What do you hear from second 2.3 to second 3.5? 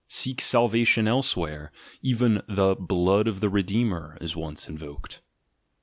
the "blood of the